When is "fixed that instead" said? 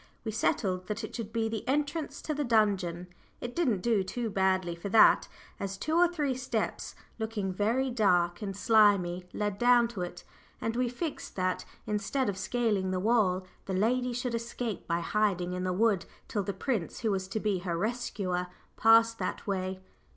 10.89-12.29